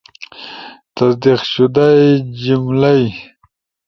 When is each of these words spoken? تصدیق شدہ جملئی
تصدیق 0.95 1.41
شدہ 1.51 1.87
جملئی 2.41 3.03